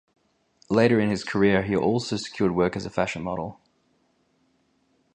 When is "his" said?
1.11-1.23